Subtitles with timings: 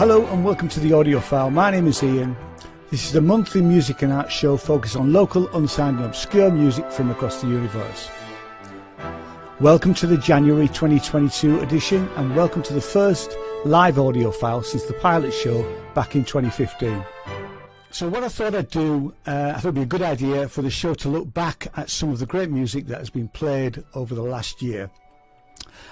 [0.00, 1.52] Hello and welcome to the Audiophile.
[1.52, 2.34] My name is Ian.
[2.90, 6.90] This is a monthly music and art show focused on local, unsigned and obscure music
[6.90, 8.08] from across the universe.
[9.60, 13.36] Welcome to the January 2022 edition and welcome to the first
[13.66, 17.04] live audiophile since the pilot show back in 2015.
[17.90, 20.62] So what I thought I'd do, uh, I thought it'd be a good idea for
[20.62, 23.84] the show to look back at some of the great music that has been played
[23.94, 24.90] over the last year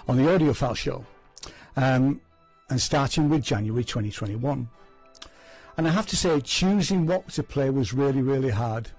[0.09, 1.05] on the Audiophile show,
[1.77, 2.23] um,
[2.71, 4.69] and starting with January 2021.
[5.77, 8.91] And I have to say, choosing what to play was really, really hard.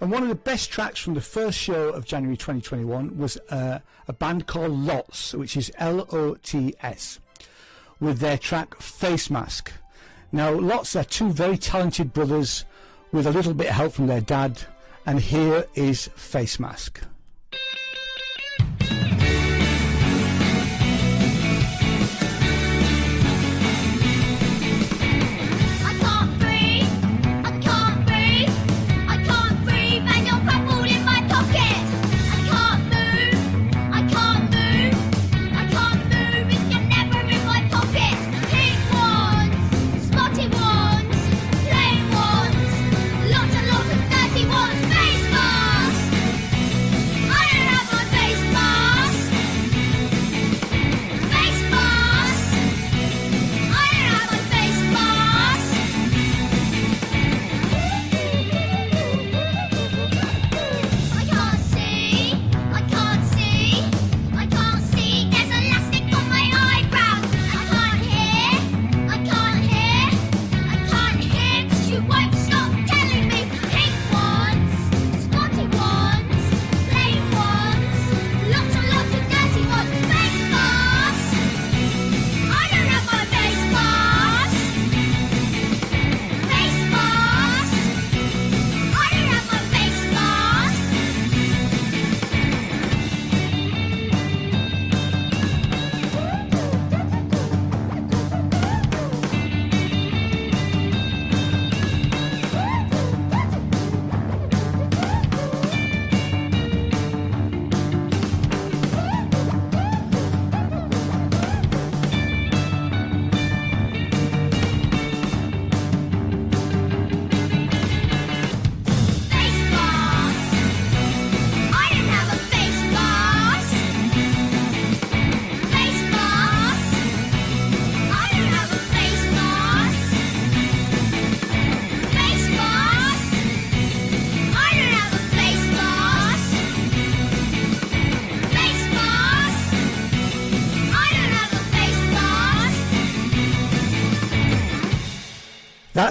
[0.00, 3.78] And one of the best tracks from the first show of January 2021 was uh,
[4.08, 7.20] a band called Lots, which is L-O-T-S,
[8.00, 9.72] with their track Face Mask.
[10.32, 12.64] Now, Lots are two very talented brothers
[13.12, 14.60] with a little bit of help from their dad,
[15.06, 17.00] and here is Face Mask.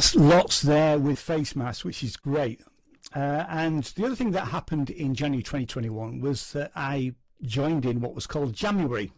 [0.04, 2.60] That's lots there with face masks, which is great.
[3.16, 8.02] Uh, and the other thing that happened in January 2021 was that I joined in
[8.02, 9.12] what was called Jamuary.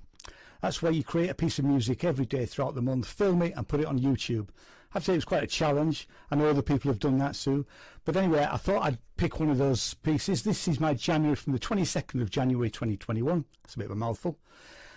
[0.62, 3.54] That's where you create a piece of music every day throughout the month, film it
[3.58, 4.50] and put it on YouTube.
[4.94, 6.08] I'd say it was quite a challenge.
[6.30, 7.66] I know other people have done that too.
[8.04, 10.44] But anyway, I thought I'd pick one of those pieces.
[10.44, 13.44] This is my Jamuary from the 22nd of January 2021.
[13.64, 14.38] It's a bit of a mouthful.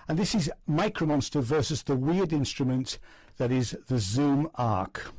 [0.06, 2.98] And this is Micromonster versus the weird instrument
[3.38, 5.12] that is the Zoom ARQ.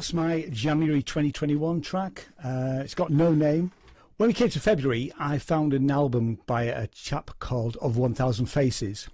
[0.00, 2.26] That's my Jamuary 2021 track.
[2.42, 3.70] Uh, it's got no name.
[4.16, 8.46] When we came to February, I found an album by a chap called Of 1000
[8.46, 9.10] Faces,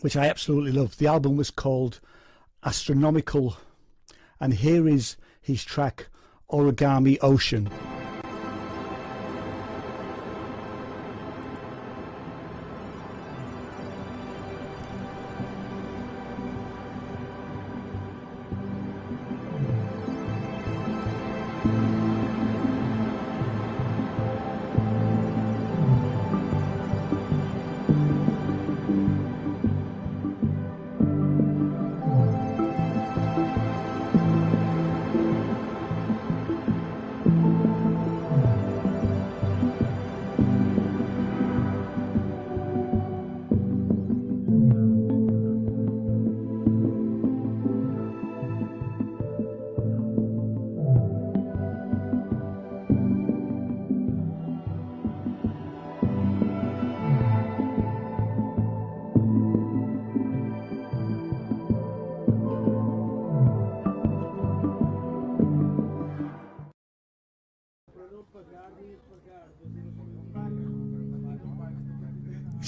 [0.00, 0.98] which I absolutely loved.
[0.98, 2.00] The album was called
[2.64, 3.58] Astronomical,
[4.40, 6.06] and here is his track
[6.50, 7.68] Origami Ocean.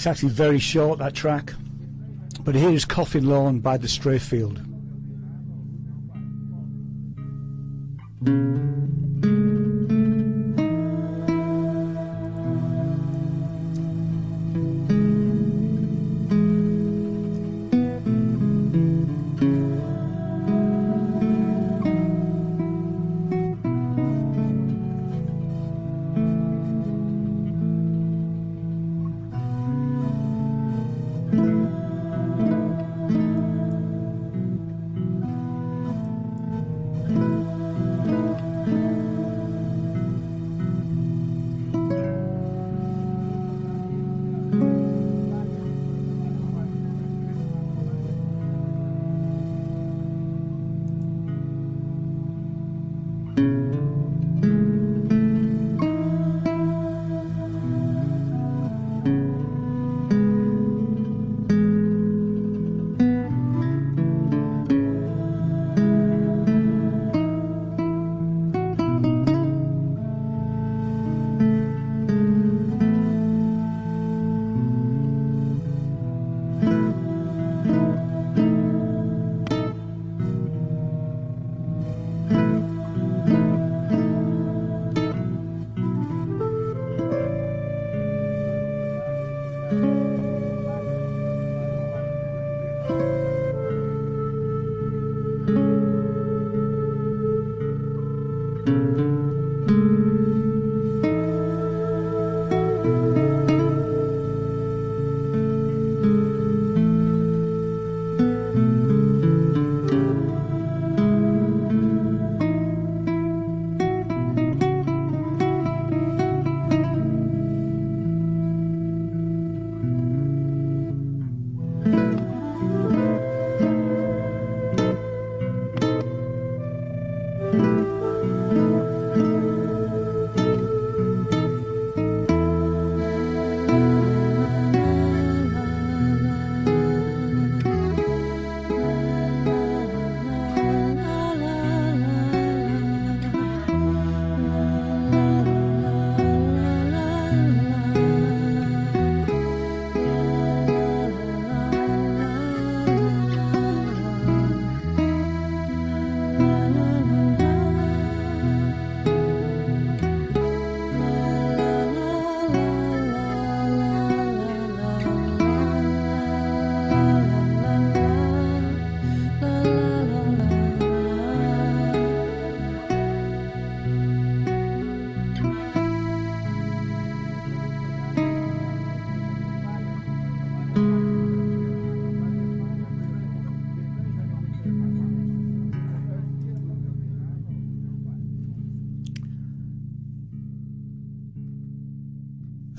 [0.01, 1.53] It's actually very short, that track.
[2.43, 4.70] But here's Coffin Lawn by the Strayfield.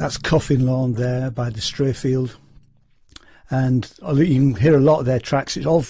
[0.02, 2.34] That's Coffin Lawn there by the Strayfield.
[3.50, 5.56] And you can hear a lot of their tracks.
[5.56, 5.82] It's all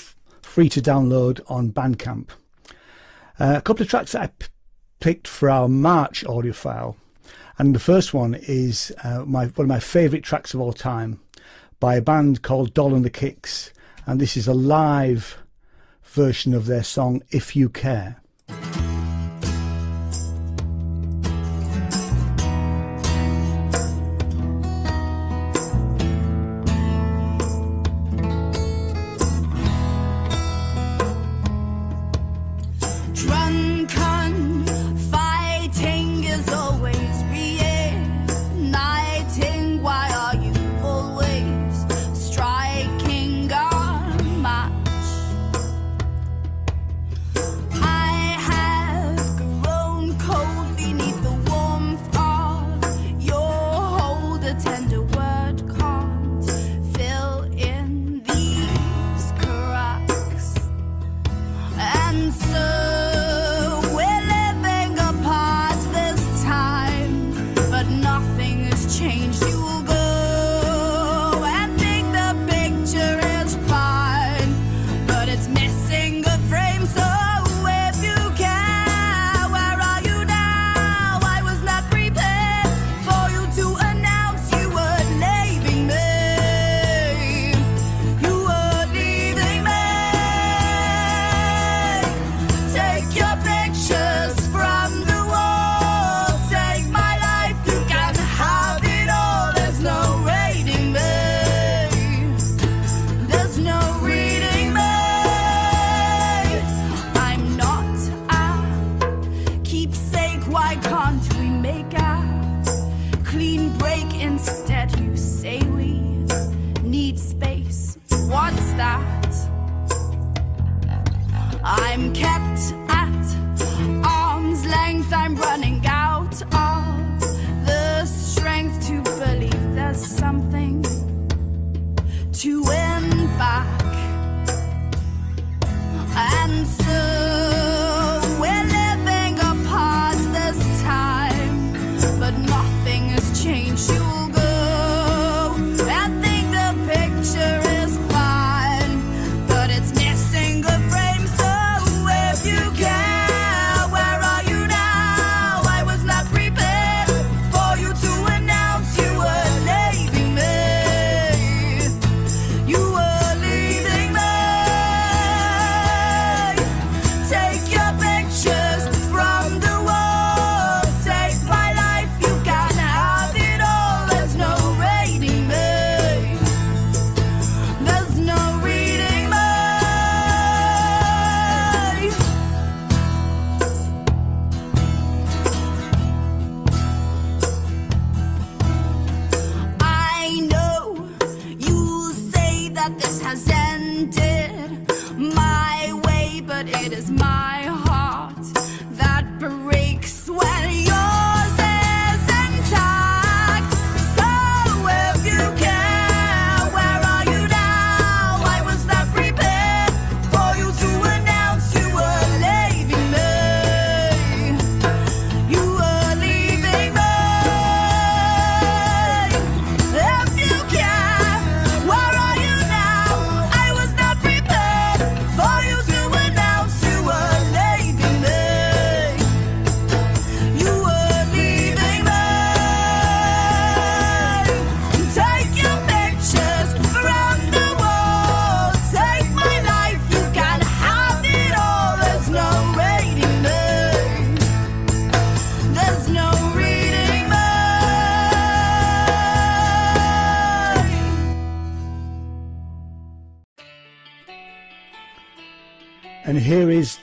[0.43, 2.29] free to download on Bandcamp.
[3.41, 4.45] Uh, a couple of tracks that I
[5.01, 6.95] picked for our March Audiophile.
[7.57, 11.19] And the first one is uh, my one of my favourite tracks of all time
[11.81, 13.73] by a band called Doll and the Kicks.
[14.05, 15.39] And this is a live
[16.03, 18.21] version of their song If You Care.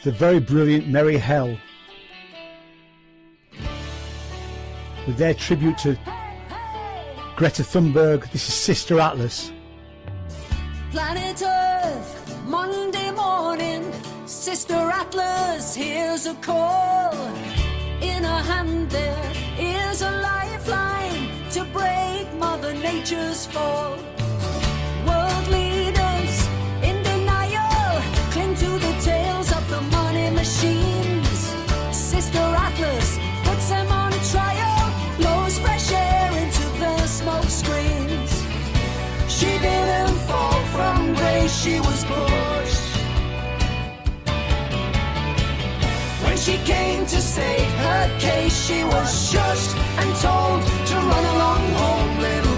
[0.09, 1.55] the very brilliant Merry Hell
[5.05, 5.95] with their tribute to
[7.35, 8.31] Greta Thunberg.
[8.31, 9.51] This is Sister Atlas.
[10.89, 13.83] Planet Earth, Monday morning,
[14.25, 17.13] Sister Atlas, here's a call.
[18.01, 23.99] In her hand there is a lifeline to break Mother Nature's fall.
[47.09, 48.67] to save her case.
[48.67, 52.48] She was shushed and told to run along home, little.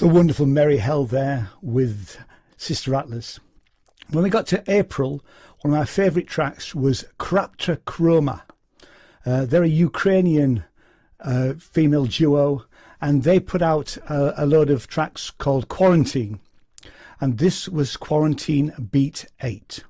[0.00, 2.16] The wonderful Merry Hell there with
[2.56, 3.38] Sister Atlas.
[4.08, 5.22] When we got to April,
[5.60, 8.40] one of my favourite tracks was Krapka Chroma.
[9.26, 10.64] Uh, they're a Ukrainian
[11.20, 12.64] uh, female duo,
[13.02, 16.40] and they put out a, a load of tracks called Quarantine.
[17.20, 19.84] And this was Quarantine Beat 8.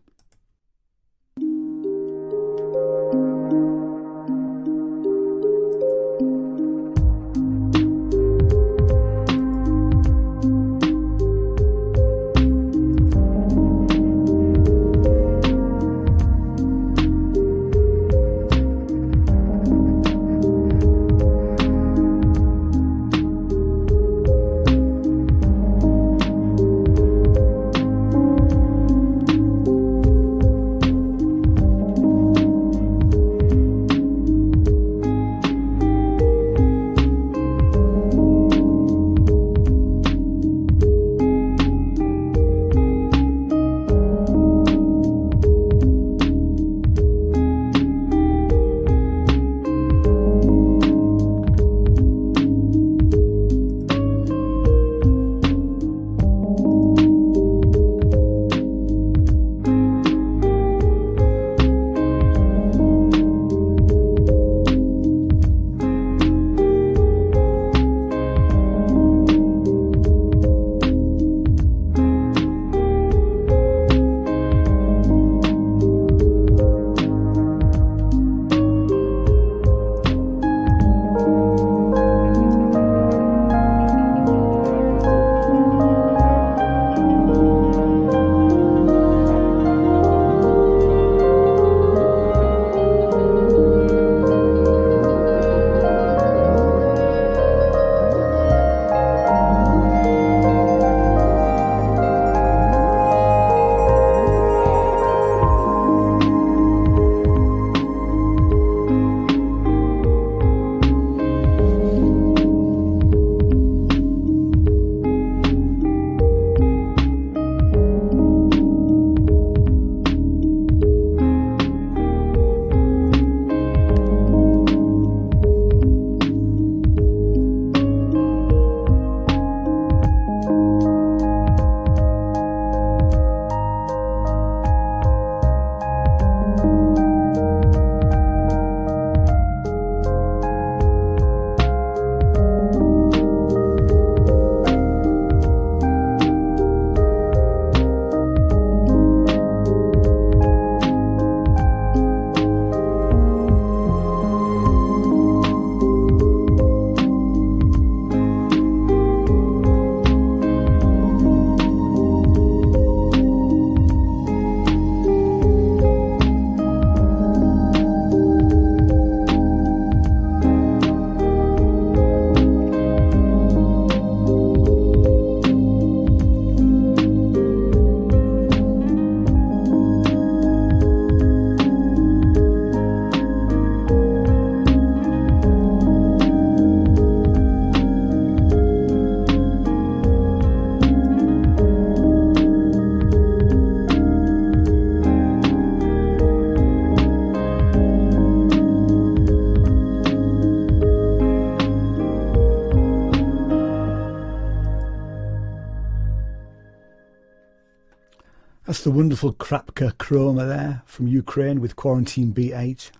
[208.91, 212.91] The wonderful Krapka Chroma there from Ukraine with Quarantine Beat 8.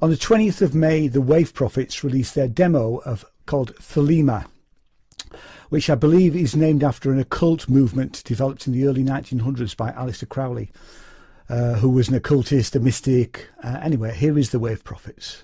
[0.00, 4.46] On the 20th of May, the Wave Prophets released their demo of called Thelema,
[5.70, 9.90] which I believe is named after an occult movement developed in the early 1900s by
[9.90, 10.70] Aleister Crowley,
[11.48, 13.48] uh, who was an occultist, a mystic.
[13.60, 15.42] Uh, anyway, here is the Wave Prophets.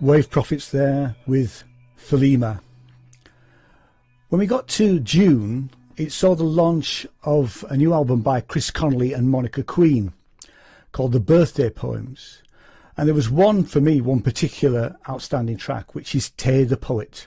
[0.00, 1.62] Wave Prophets there with
[1.98, 2.60] Thelema.
[4.30, 8.70] When we got to June, it saw the launch of a new album by Chris
[8.70, 10.14] Connelly and Monica Queen
[10.92, 12.42] called The Birthday Poems.
[12.96, 17.26] And there was one for me, one particular outstanding track, which is Tae the Poet.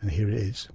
[0.00, 0.68] And here it is.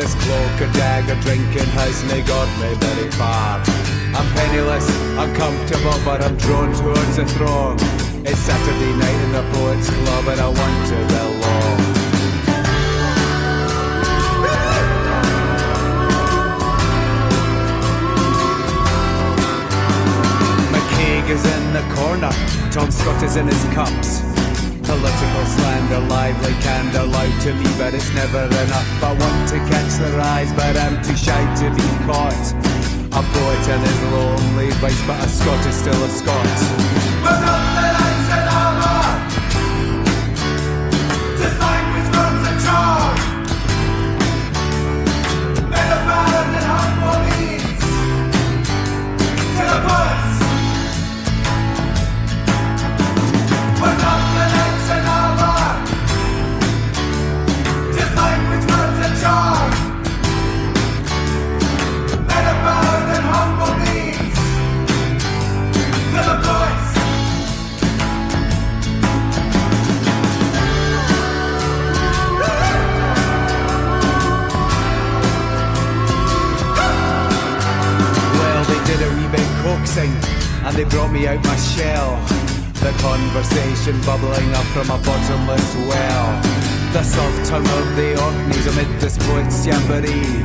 [0.00, 3.60] This cloak and dagger drinking not got me very far.
[4.16, 7.76] I'm penniless, uncomfortable, but I'm drawn towards the throng.
[8.24, 11.76] It's Saturday night in the Poets Club and I want to belong.
[20.72, 22.32] MacCaig is in the corner,
[22.72, 24.19] Tom Scott is in his cups.
[24.90, 29.02] Political slander, lively candor, loud to me, but it's never enough.
[29.04, 32.46] I want to catch their eyes, but I'm too shy to be caught.
[33.14, 37.69] A poet and his lonely voice, but a Scot is still a Scot.
[83.90, 86.42] Conversation bubbling up from a bottomless well.
[86.92, 90.44] The soft tongue of the Orkneys amid this poet's jamboree.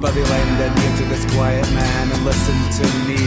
[0.00, 3.18] But they lend an ear to this quiet man and listen to me.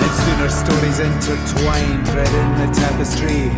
[0.00, 3.50] And sooner stories intertwine, read in the tapestry.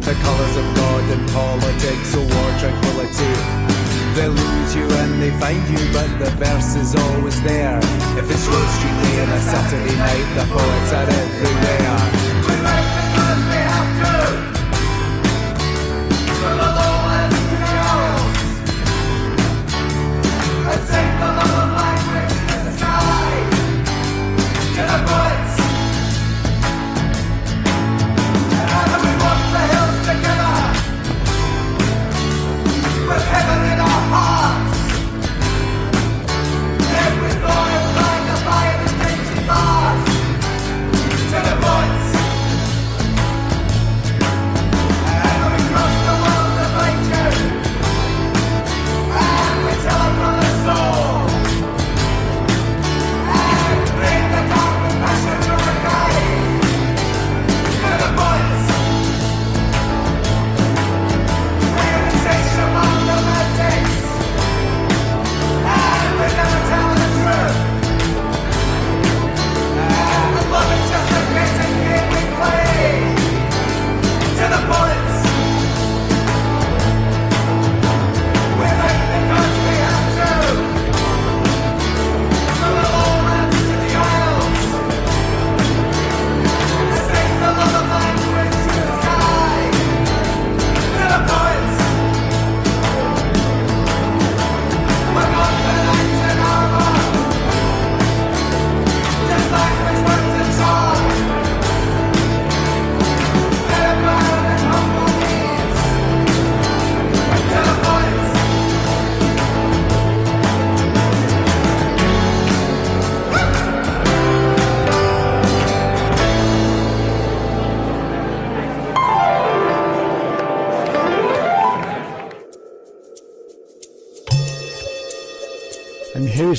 [0.00, 3.81] The colours of God and politics, or war tranquility.
[4.14, 7.78] They lose you and they find you, but the verse is always there.
[8.18, 12.31] If it's Rose Street Day on a Saturday night, the poets are everywhere.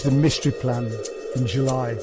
[0.03, 0.91] The mystery plan
[1.35, 1.95] in July.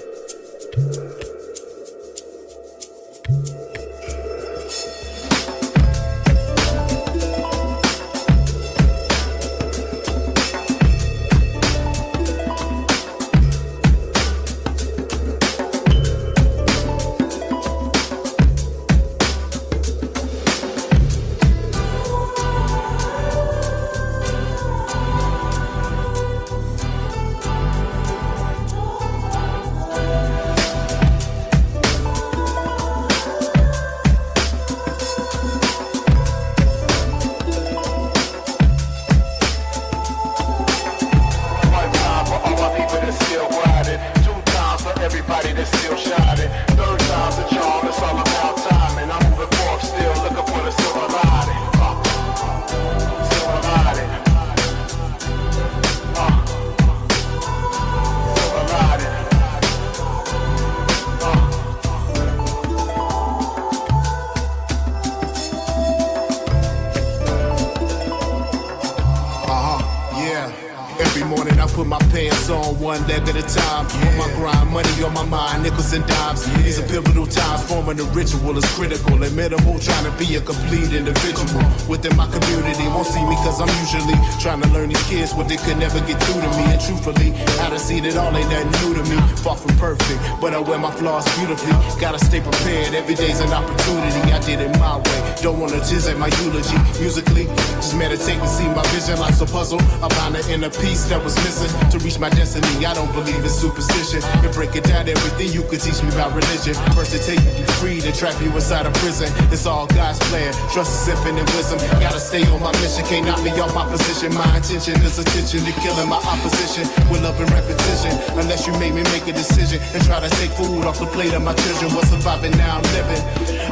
[78.30, 79.78] Ritual is critical minimal.
[79.78, 82.86] Trying to be a complete individual within my community.
[82.88, 86.00] Won't see me cause I'm usually trying to learn these kids what they could never
[86.06, 86.64] get through to me.
[86.72, 89.16] And truthfully, I done seen it all, ain't nothing new to me.
[89.42, 91.72] Far from perfect, but I wear my flaws beautifully.
[92.00, 94.32] Gotta stay prepared, every day's an opportunity.
[94.32, 95.20] I did it my way.
[95.42, 96.78] Don't wanna jizz at my eulogy.
[97.00, 97.46] Musically,
[97.80, 99.80] just meditate and see my vision life's a puzzle.
[100.04, 102.84] I find the inner peace that was missing to reach my destiny.
[102.84, 104.20] I don't believe in superstition.
[104.44, 106.74] And break it down, everything you could teach me about religion.
[106.92, 109.32] First, to take you free, to trap you inside a prison.
[109.48, 110.52] It's all God's plan.
[110.72, 111.80] Trust is infinite wisdom.
[112.00, 113.04] Gotta stay on my mission.
[113.08, 114.34] Can't knock me off my position.
[114.34, 118.12] My intention is attention to killing my opposition with love and repetition.
[118.36, 121.32] Unless you make me make a decision and try to take food off the plate
[121.32, 121.96] of my children.
[121.96, 123.22] What's surviving, now I'm living.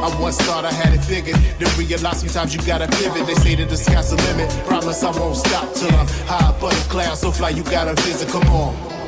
[0.01, 1.37] I once thought I had it figured.
[1.59, 3.27] Then realize sometimes you gotta pivot.
[3.27, 4.49] They say that the sky's the limit.
[4.65, 8.29] Promise I won't stop till I'm high above the clouds so fly you gotta visit.
[8.29, 8.98] Come on.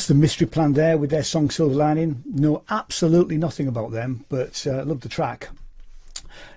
[0.00, 2.22] That's the mystery plan there with their song Silver Lining.
[2.24, 5.50] Know absolutely nothing about them, but uh, love the track.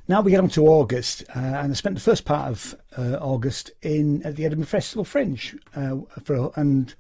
[0.08, 3.18] Now we get on to August, uh, and I spent the first part of uh,
[3.18, 6.96] August in at the Edinburgh Festival Fringe, uh, for and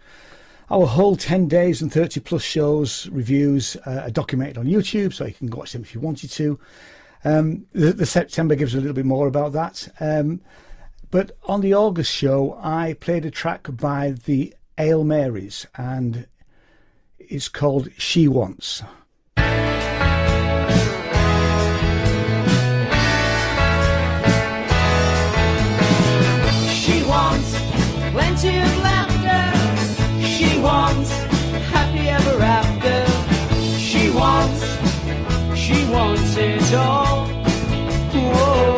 [0.70, 5.24] our whole 10 days and 30 plus shows, reviews uh, are documented on YouTube, so
[5.24, 6.60] you can watch them if you wanted to.
[7.24, 9.88] Um, the, the September gives a little bit more about that.
[10.02, 10.42] Um,
[11.10, 16.28] but on the August show, I played a track by the Ale Marys, and
[17.34, 18.84] it's called She Wants.
[26.82, 27.50] She wants
[28.12, 29.44] plenty of laughter.
[30.24, 31.10] She wants
[31.74, 32.98] happy ever after.
[33.80, 34.62] She wants,
[35.58, 37.26] she wants it all.
[38.36, 38.78] Whoa.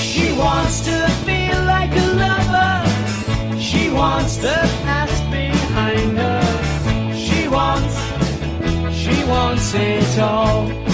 [0.00, 3.60] She wants to feel like a lover.
[3.60, 4.85] She wants the
[9.28, 10.85] wants it all.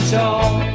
[0.00, 0.67] it's all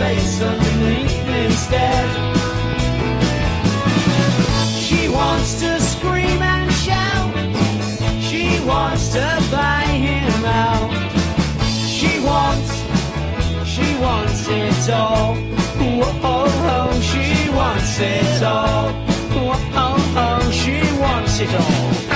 [0.00, 2.08] space underneath instead.
[4.86, 7.30] She wants to scream and shout.
[8.28, 10.90] She wants to buy him out.
[11.96, 12.70] She wants,
[13.74, 15.34] she wants it all.
[15.76, 18.92] Whoa, she wants it all.
[19.34, 22.09] Whoa, she wants it all.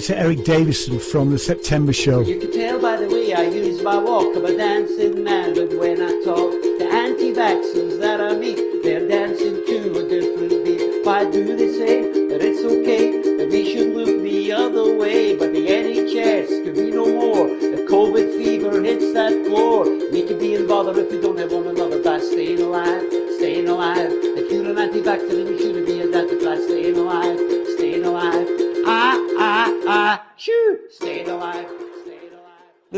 [0.00, 2.20] Over to Eric Davidson from the September show.
[2.22, 4.34] You can tell by the way I use my walk.
[4.34, 9.56] I'm a dancing man, but when I talk, the anti-vaxxers that I meet, they're dancing
[9.66, 11.04] to a different beat.
[11.04, 15.36] Why do they say that it's okay, that we should look the other way?
[15.36, 17.48] But the NHS could be no more.
[17.48, 21.52] If COVID fever hits that floor, we can be in bother if we don't have
[21.52, 23.04] one another by staying alive,
[23.36, 24.08] staying alive.
[24.08, 27.59] If you're an anti-vaxxer, then you shouldn't be identified, staying alive, staying alive.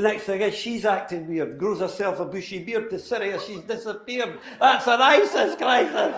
[0.03, 4.37] Next thing is she's acting weird, grows herself a bushy beard to Syria, she's disappeared.
[4.59, 6.17] That's an ISIS crisis.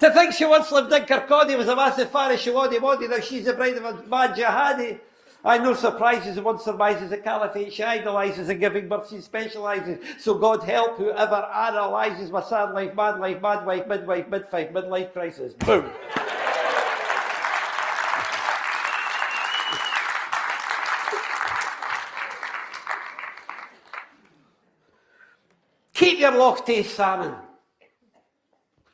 [0.00, 3.44] to think she once lived in Kirkcaldy was a massive fan of Showaddywaddy, now she's
[3.44, 5.00] the bride of a mad jihadi.
[5.44, 9.98] I no surprises one surmises the caliphate she idolises and giving birth she specialises.
[10.18, 15.12] So God help whoever analyses my sad life, mad life, mad wife, midwife, midfife, midlife
[15.12, 15.54] crisis.
[15.54, 15.90] Boom.
[26.00, 27.34] Keep your Loch Tay salmon.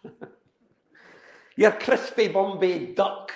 [1.56, 3.30] your crispy Bombay duck.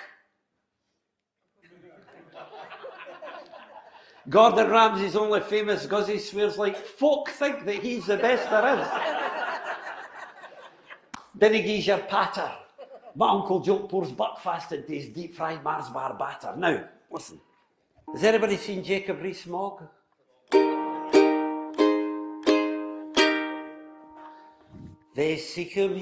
[4.27, 8.77] Gordon Ramsay's only famous because he swears like folk think that he's the best there
[8.77, 8.87] is.
[11.33, 12.51] then he gives your patter.
[13.15, 16.53] My Uncle Joe pours buckfast into his deep fried Mars bar batter.
[16.57, 17.39] Now, listen.
[18.13, 19.87] Has anybody seen Jacob Rees-Mogg?
[25.13, 25.97] They seek him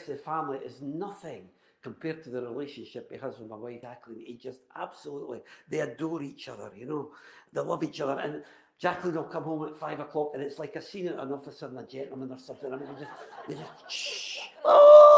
[0.00, 1.42] rest of the family is nothing
[1.82, 4.22] compared to the relationship he has with my wife Jacqueline.
[4.24, 7.10] He just absolutely, they adore each other, you know,
[7.52, 8.18] they love each other.
[8.18, 8.42] And
[8.78, 11.66] Jacqueline will come home at five o'clock and it's like a scene at an officer
[11.66, 12.72] and a gentleman or something.
[12.72, 13.10] I mean, they just,
[13.48, 15.16] they just shh, oh,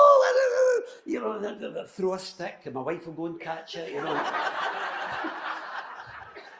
[1.05, 3.77] you know, they, they, they throw a stick and my wife will go and catch
[3.77, 4.15] it, you know.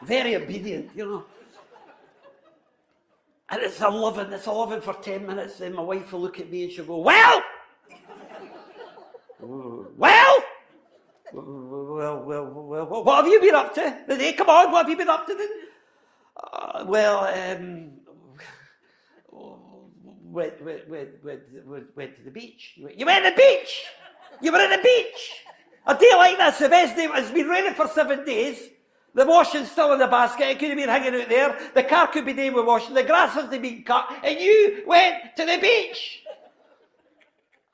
[0.03, 1.25] Very obedient, you know.
[3.49, 5.59] And it's a loving, it's a loving for 10 minutes.
[5.59, 7.42] Then my wife will look at me and she'll go, Well!
[9.45, 10.43] Well?
[11.33, 13.97] Well, well, well, what have you been up to?
[14.07, 15.33] Today, come on, what have you been up to?
[15.33, 15.49] Then?
[16.35, 17.91] Uh, well, um,
[20.33, 22.73] went, went, went, went, went, went to the beach.
[22.75, 23.85] You went, you went to the beach?
[24.41, 25.31] You were at the beach?
[25.85, 28.69] A day like this, the best day, it's been raining for seven days.
[29.13, 30.49] The washing's still in the basket.
[30.49, 31.59] It could have been hanging out there.
[31.75, 32.95] The car could be doing with washing.
[32.95, 34.07] The grass hasn't been cut.
[34.23, 36.23] And you went to the beach.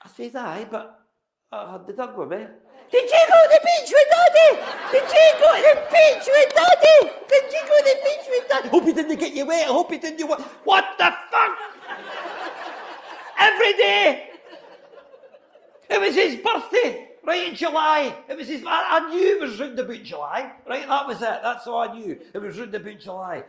[0.01, 0.98] I says, aye, but
[1.51, 2.45] I had the dog with me.
[2.91, 4.61] Did you go to the beach with Daddy?
[4.91, 7.11] Did you go to the beach with Daddy?
[7.27, 8.69] Did you go to the beach with Daddy?
[8.69, 9.65] Hope he didn't get you wet.
[9.65, 10.41] I hope he didn't do what?
[10.63, 11.57] What the fuck?
[13.39, 14.29] Every day.
[15.89, 18.15] It was his birthday, right in July.
[18.27, 18.63] It was his.
[18.65, 20.87] I, I knew it was round about July, right?
[20.87, 21.39] That was it.
[21.41, 22.19] That's all I knew.
[22.31, 23.43] It was round about July.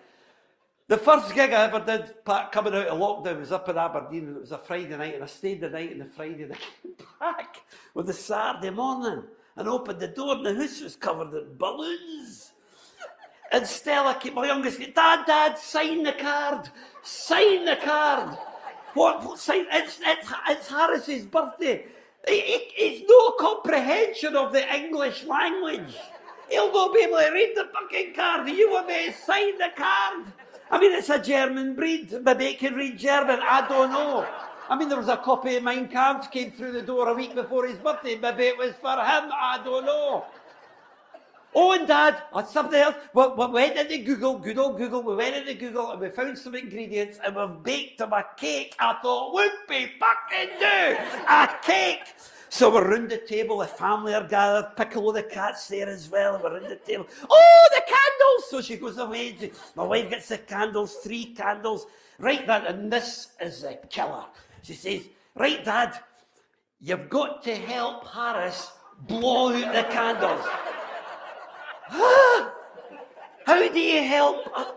[0.90, 2.12] The first gig I ever did
[2.50, 5.22] coming out of lockdown was up in Aberdeen and it was a Friday night and
[5.22, 7.58] I stayed the night and the Friday and I came back
[7.94, 9.22] with the Saturday morning
[9.54, 12.54] and opened the door and the house was covered in balloons.
[13.52, 16.68] And Stella, came, my youngest, came, Dad, Dad, sign the card,
[17.04, 18.36] sign the card.
[18.94, 19.66] What, what sign?
[19.70, 21.84] It's, it's, it's Harris's birthday.
[22.26, 25.94] He, he, he's no comprehension of the English language.
[26.48, 28.48] He'll not be able to read the fucking card.
[28.48, 30.26] You want me to sign the card?
[30.70, 32.14] I mean, it's a German breed.
[32.22, 33.40] Maybe it can read German.
[33.42, 34.26] I don't know.
[34.68, 37.34] I mean, there was a copy of Mein Kampf came through the door a week
[37.34, 38.16] before his birthday.
[38.16, 39.30] Maybe it was for him.
[39.34, 40.24] I don't know.
[41.52, 42.94] Oh, and Dad, or something else.
[43.12, 45.02] We, we went into Google, good old Google.
[45.02, 48.76] We went into Google and we found some ingredients and we've baked them a cake.
[48.78, 50.96] I thought, would be fucking do
[51.28, 52.14] a cake.
[52.52, 56.40] So we're round the table, the family are gathered, Piccolo the cat's there as well,
[56.42, 57.06] we're round the table.
[57.30, 58.50] Oh, the candles!
[58.50, 59.52] So she goes away.
[59.76, 61.86] My wife gets the candles, three candles.
[62.18, 64.24] Right, Dad, and this is the killer.
[64.62, 65.02] She says,
[65.36, 66.00] Right, Dad,
[66.80, 68.72] you've got to help Harris
[69.06, 70.44] blow out the candles.
[73.46, 74.76] How do you help?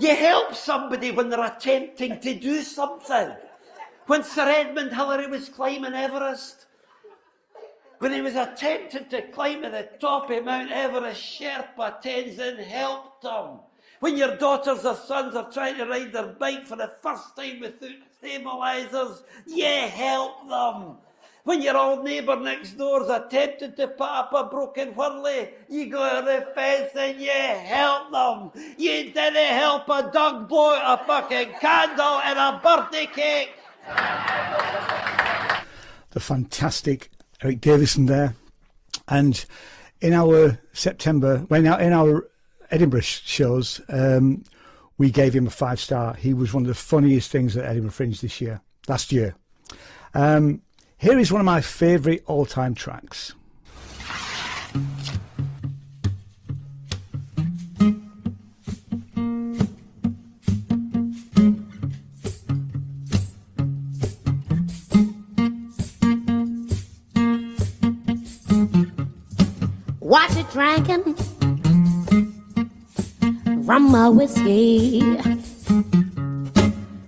[0.00, 3.30] You help somebody when they're attempting to do something.
[4.06, 6.66] When Sir Edmund Hillary was climbing Everest,
[8.00, 13.24] when he was attempting to climb to the top of Mount Everest, Sherpa Tenzing helped
[13.24, 13.60] him.
[14.00, 17.60] When your daughters or sons are trying to ride their bike for the first time
[17.60, 20.98] without stabilizers, yeah, help them.
[21.44, 26.20] When your old neighbour next door's attempted to put up a broken whirly, you go
[26.20, 28.50] to the fence and you help them.
[28.76, 33.50] You didn't help a dog blow a fucking candle and a birthday cake.
[36.10, 37.10] The fantastic
[37.42, 38.34] Eric Davidson there.
[39.08, 39.44] And
[40.00, 42.28] in our September, when in our
[42.70, 44.44] Edinburgh shows, um,
[44.96, 46.14] we gave him a five star.
[46.14, 49.34] He was one of the funniest things at Edinburgh Fringe this year, last year.
[50.14, 50.62] Um,
[50.98, 53.34] here is one of my favourite all time tracks.
[70.54, 71.16] Drinking
[73.66, 75.00] from my whiskey.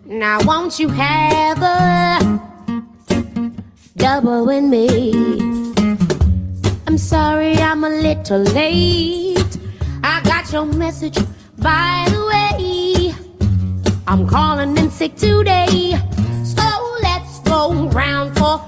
[0.05, 2.41] Now won't you have a
[3.97, 5.13] double with me?
[6.89, 9.59] I'm sorry I'm a little late.
[10.03, 11.17] I got your message
[11.59, 13.15] by the way.
[14.09, 15.93] I'm calling in sick today.
[16.43, 16.67] So
[17.01, 18.59] let's go round for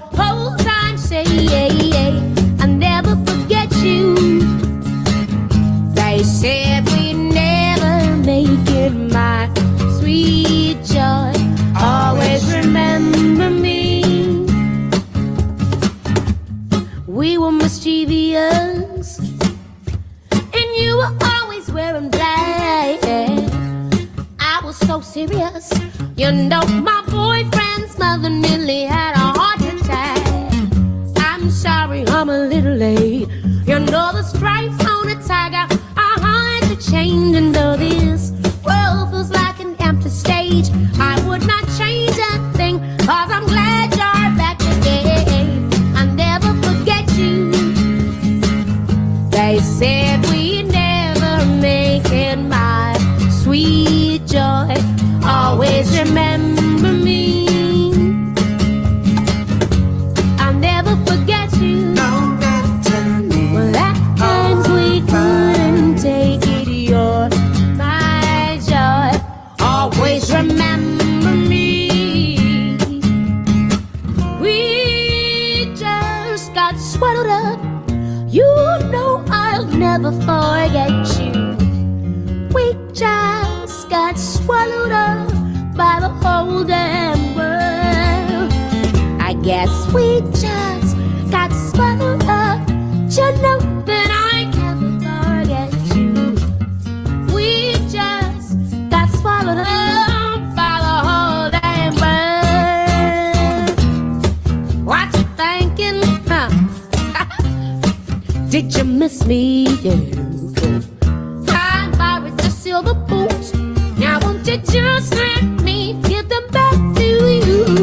[108.89, 109.67] You miss me?
[109.83, 109.93] Yeah.
[111.49, 113.53] I borrowed the silver boots.
[113.99, 117.78] Now won't you just let me give them back to you?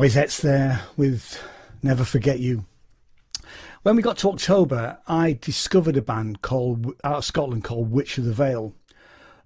[0.00, 1.38] Noisettes there with
[1.82, 2.64] Never Forget You.
[3.82, 8.16] When we got to October, I discovered a band called out of Scotland called Witch
[8.16, 8.72] of the Vale.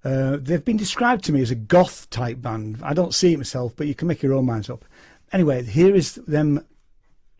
[0.05, 2.79] Uh, they've been described to me as a goth type band.
[2.85, 4.85] I don't see it myself, but you can make your own minds up.
[5.33, 6.65] Anyway, here is them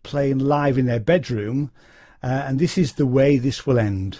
[0.03, 1.71] playing live in their bedroom,
[2.21, 4.19] uh, and this is the way this will end.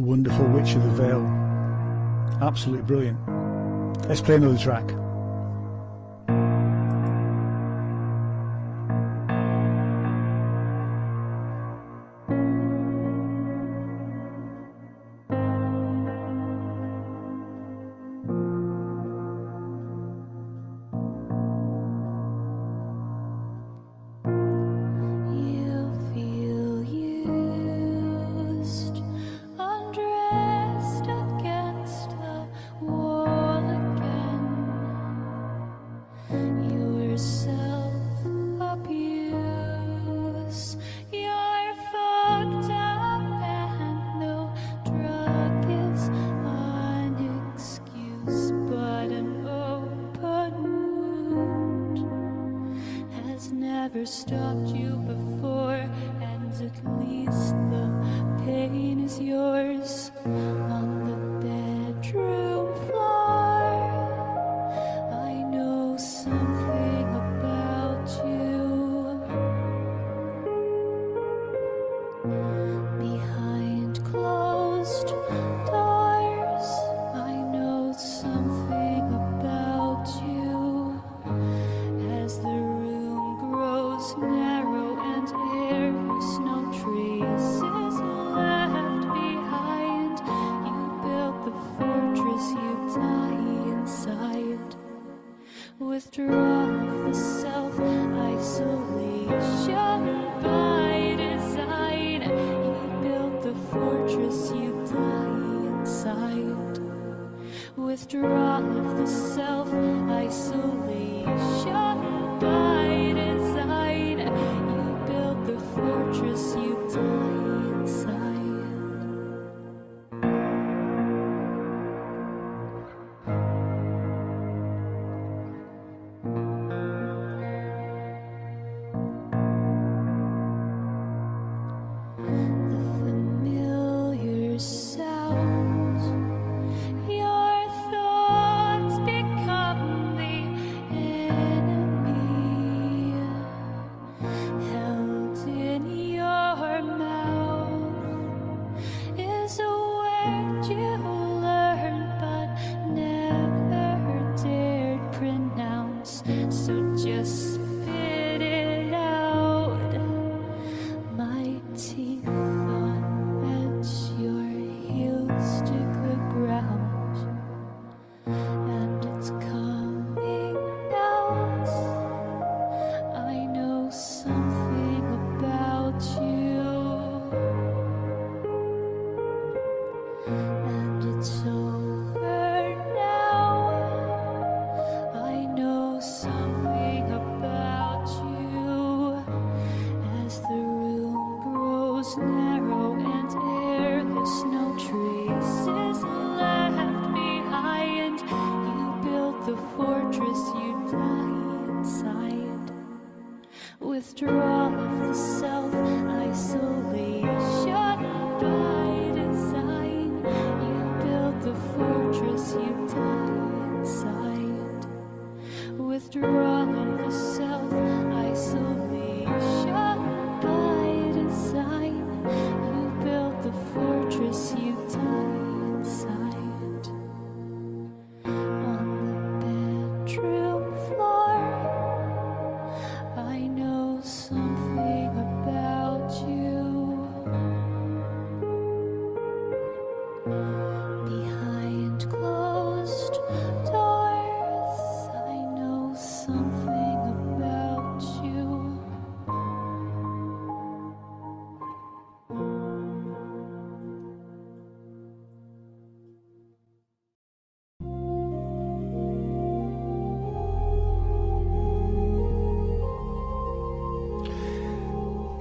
[0.00, 1.26] The Wonderful Witch of the Vale.
[2.40, 3.18] Absolutely brilliant.
[4.08, 4.90] Let's play another track.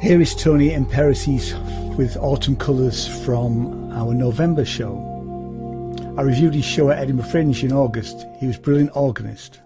[0.10, 1.53] Here is Tony Imperatice
[1.95, 4.97] with Autumn Colours from our November show.
[6.18, 8.26] I reviewed his show at Edinburgh Fringe in August.
[8.39, 9.62] He was brilliant organist.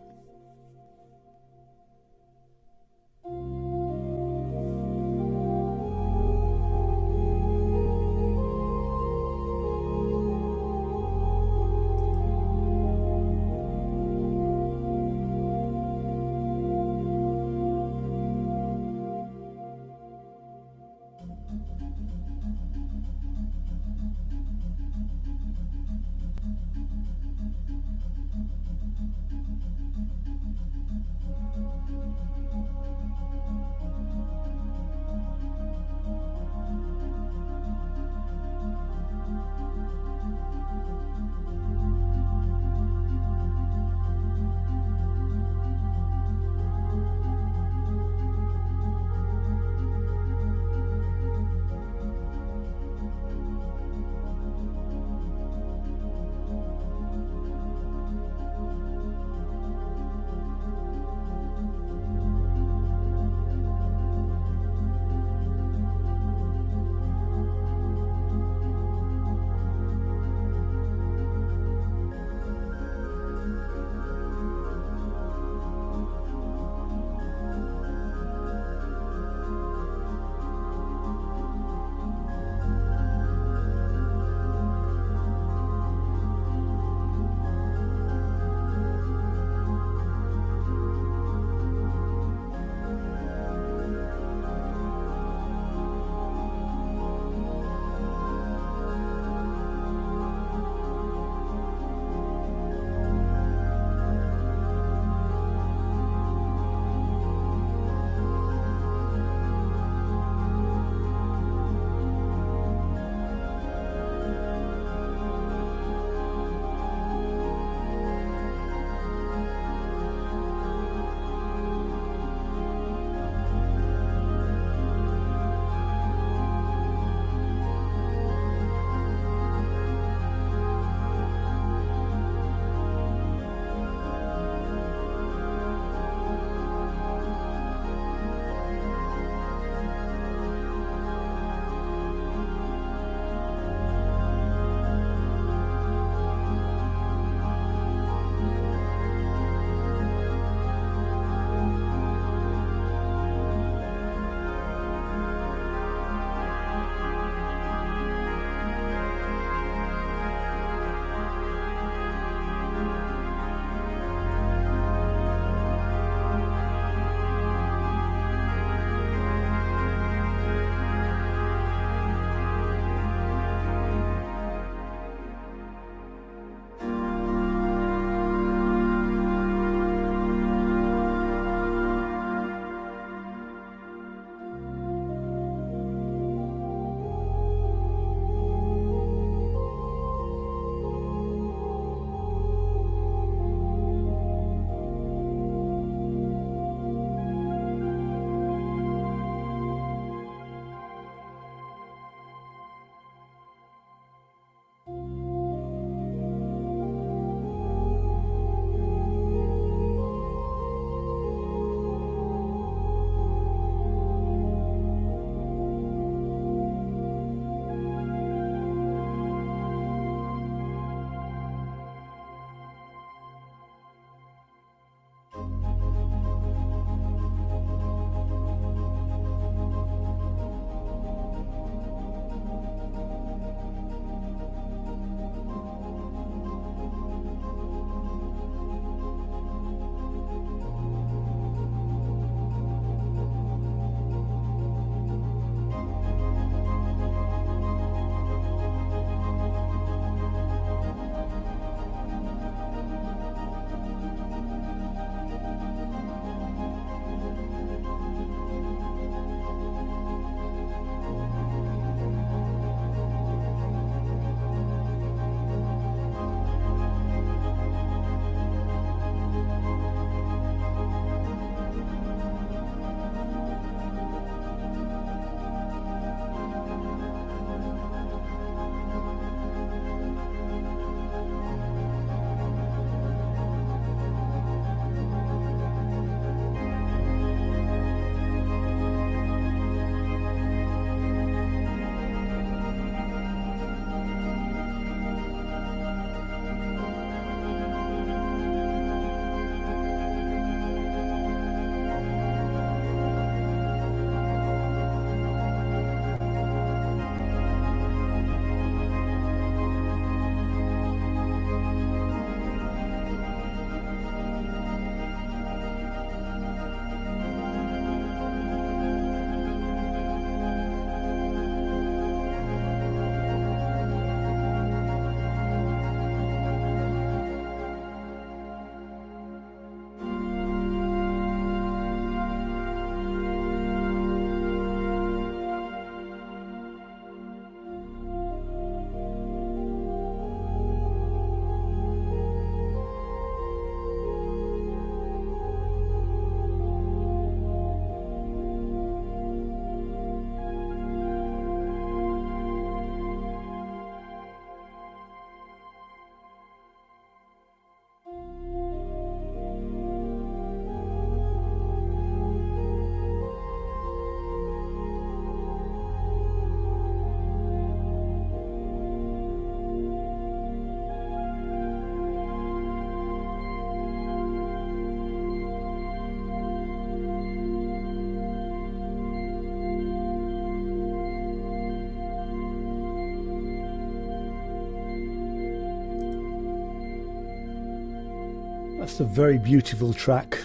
[388.93, 390.37] It's a very beautiful track,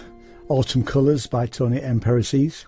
[0.47, 2.65] Autumn Colours by Tony Imperatice.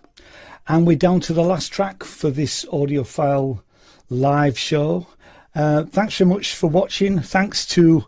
[0.68, 3.64] And we're down to the last track for this audiophile
[4.08, 5.08] live show.
[5.56, 7.20] Uh, thanks so much for watching.
[7.20, 8.06] Thanks to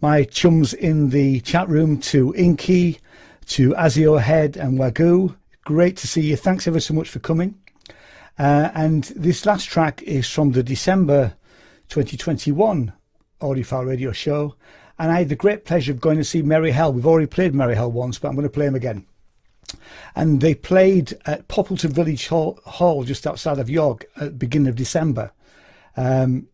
[0.00, 3.00] my chums in the chat room, to Inky,
[3.48, 5.36] to Azio Head and Wagyu.
[5.66, 6.36] Great to see you.
[6.36, 7.54] Thanks ever so much for coming.
[8.38, 11.34] Uh, and this last track is from the December
[11.90, 12.94] 2021
[13.42, 14.54] Audiophile Radio Show.
[15.00, 16.92] And I had the great pleasure of going to see Merry Hell.
[16.92, 19.06] We've already played Merry Hell once, but I'm going to play them again.
[20.14, 24.76] And they played at Poppleton Village Hall, just outside of York at the beginning of
[24.76, 25.32] December.
[25.96, 26.48] Um,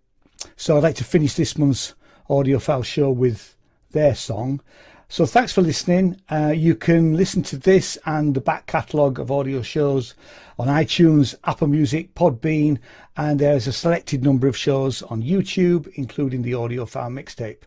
[0.54, 1.94] so I'd like to finish this month's
[2.30, 3.56] audiophile show with
[3.90, 4.60] their song.
[5.08, 6.20] So thanks for listening.
[6.30, 10.14] Uh, you can listen to this and the back catalogue of audio shows
[10.56, 12.78] on iTunes, Apple Music, Podbean,
[13.16, 17.62] and there's a selected number of shows on YouTube, including the audiophile mixtape.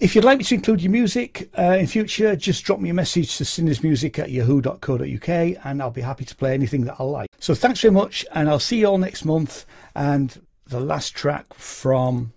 [0.00, 2.94] If you'd like me to include your music uh, in future, just drop me a
[2.94, 7.28] message to sinnersmusic at yahoo.co.uk and I'll be happy to play anything that I like.
[7.40, 9.66] So thanks very much, and I'll see you all next month.
[9.96, 12.32] And the last track from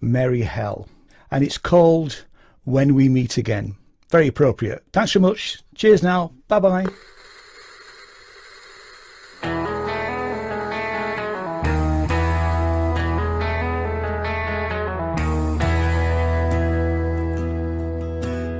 [0.00, 0.88] Merry Hell,
[1.30, 2.24] and it's called
[2.64, 3.76] When We Meet Again.
[4.10, 4.82] Very appropriate.
[4.92, 5.62] Thanks so much.
[5.76, 6.32] Cheers now.
[6.48, 6.86] Bye bye.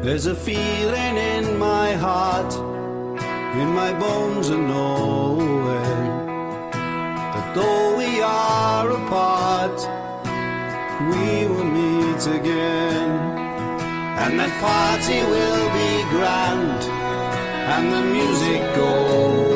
[0.09, 2.55] There's a feeling in my heart,
[3.61, 6.07] in my bones and knowing
[7.35, 9.79] that though we are apart,
[11.11, 13.11] we will meet again.
[14.23, 16.83] And that party will be grand,
[17.75, 19.48] and the music golden.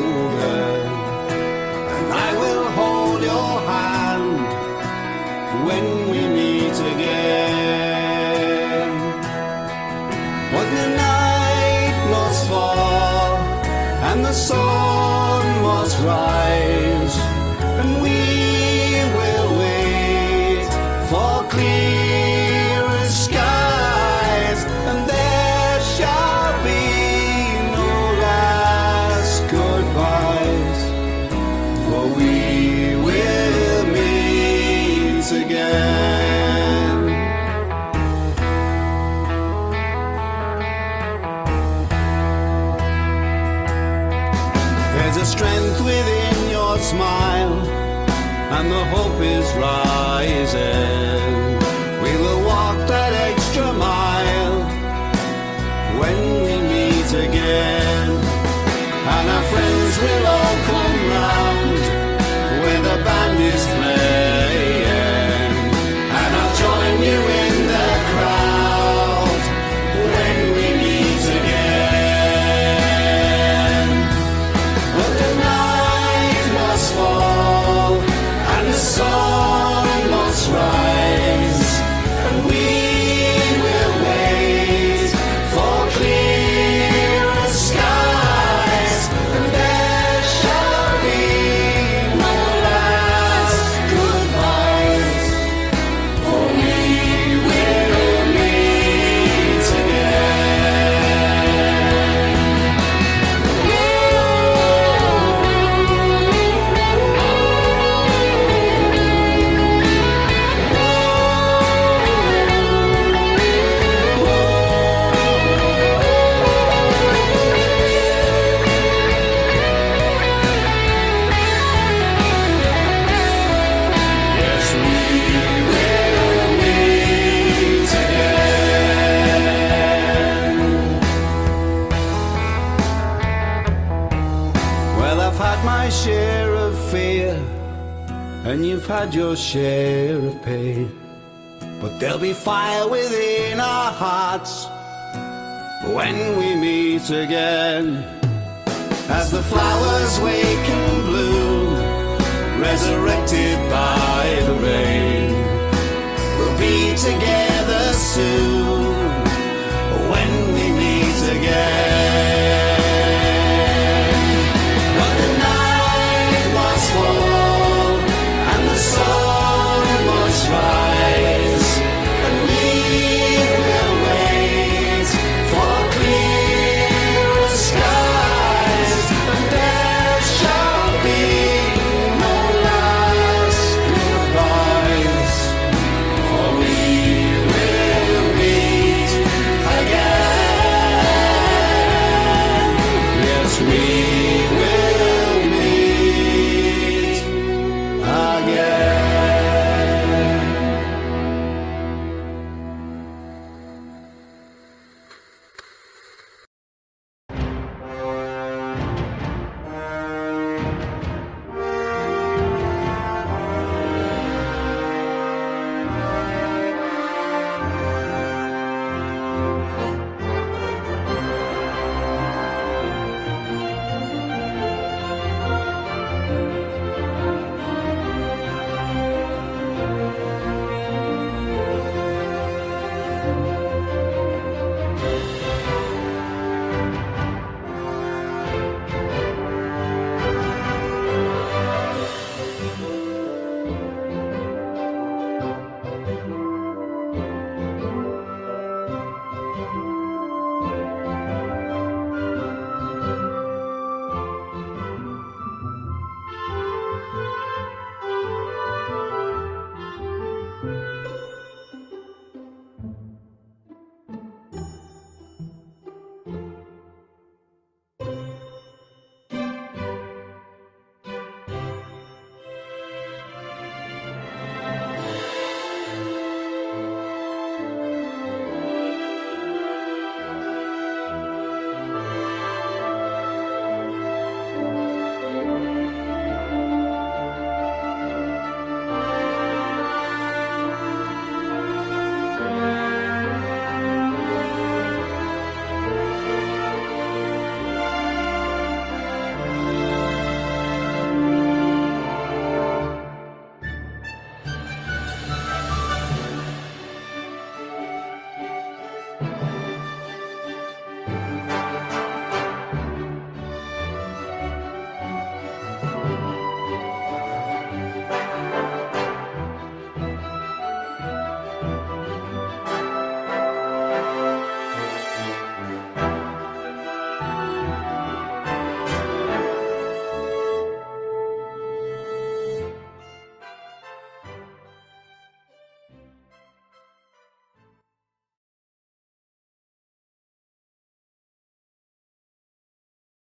[14.33, 16.62] The sun must rise,